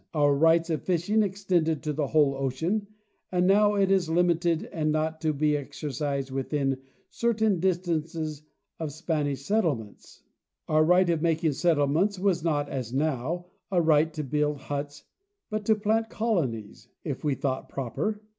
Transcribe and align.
Our 0.15 0.33
rights 0.35 0.71
of 0.71 0.81
fishing 0.81 1.21
extended 1.21 1.83
to 1.83 1.93
the 1.93 2.07
whole 2.07 2.33
ocean, 2.35 2.87
and 3.31 3.45
now 3.45 3.75
it 3.75 3.91
is 3.91 4.07
hmited 4.09 4.67
and 4.71 4.91
not 4.91 5.21
to 5.21 5.31
be 5.31 5.55
exercised 5.55 6.31
within 6.31 6.79
certain 7.11 7.59
distances 7.59 8.41
of 8.79 8.91
Spanish 8.91 9.45
settle 9.45 9.75
ments. 9.75 10.23
Our 10.67 10.83
right 10.83 11.07
of 11.11 11.21
making 11.21 11.51
settlements 11.53 12.17
was 12.17 12.43
not 12.43 12.67
as 12.67 12.91
now 12.91 13.45
a 13.69 13.79
right 13.79 14.11
to 14.15 14.23
build 14.23 14.61
huts, 14.61 15.03
but 15.51 15.65
to 15.67 15.75
plant 15.75 16.09
colonies, 16.09 16.87
if 17.03 17.23
we 17.23 17.35
thought 17.35 17.69
proper. 17.69 18.23